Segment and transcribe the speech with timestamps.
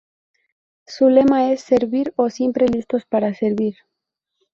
[0.87, 3.75] Su lema es "Servir" o "Siempre listos para servir".